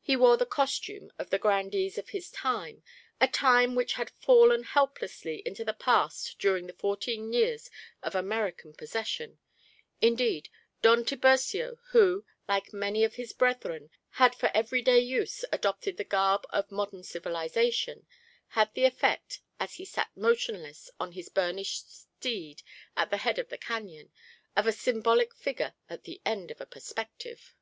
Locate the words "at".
22.96-23.10, 25.90-26.04